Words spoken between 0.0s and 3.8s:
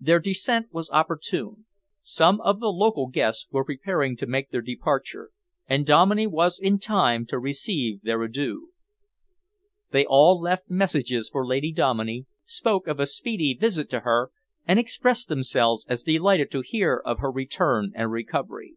Their descent was opportune. Some of the local guests were